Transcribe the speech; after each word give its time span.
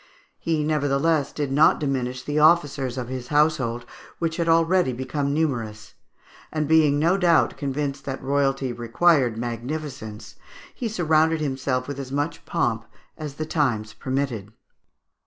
He 0.39 0.63
nevertheless 0.63 1.31
did 1.31 1.51
not 1.51 1.79
diminish 1.79 2.23
the 2.23 2.39
officers 2.39 2.97
of 2.97 3.07
his 3.07 3.27
household, 3.27 3.85
which 4.17 4.37
had 4.37 4.49
already 4.49 4.93
become 4.93 5.31
numerous; 5.31 5.93
and 6.51 6.67
being 6.67 6.97
no 6.97 7.17
doubt 7.17 7.55
convinced 7.55 8.03
that 8.05 8.19
royalty 8.19 8.73
required 8.73 9.37
magnificence, 9.37 10.37
he 10.73 10.89
surrounded 10.89 11.39
himself 11.39 11.87
with 11.87 11.99
as 11.99 12.11
much 12.11 12.43
pomp 12.45 12.85
as 13.15 13.35
the 13.35 13.45
times 13.45 13.93
permitted. 13.93 14.51